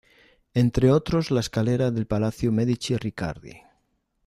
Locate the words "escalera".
1.41-1.91